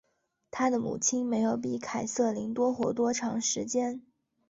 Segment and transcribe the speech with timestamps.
[0.49, 4.01] 她的母亲没有比凯瑟琳多活多长时间。